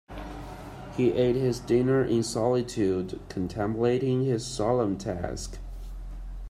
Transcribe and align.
He 0.97 1.11
ate 1.13 1.35
his 1.35 1.59
dinner 1.59 2.03
in 2.03 2.23
solitude, 2.23 3.19
contemplating 3.29 4.23
his 4.23 4.43
solemn 4.43 4.97
task. 4.97 5.59